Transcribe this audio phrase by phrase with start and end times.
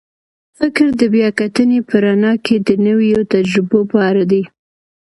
[0.57, 4.43] فکر د بیا کتنې په رڼا کې د نویو تجربو په اړه دی.